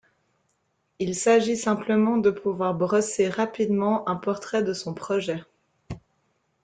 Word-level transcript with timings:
Il 0.97 1.13
s'agit 1.13 1.55
simplement 1.55 2.17
de 2.17 2.31
pouvoir 2.31 2.73
brosser 2.73 3.29
rapidement 3.29 4.09
un 4.09 4.15
portrait 4.15 4.63
de 4.63 4.73
son 4.73 4.95
projet. 4.95 5.43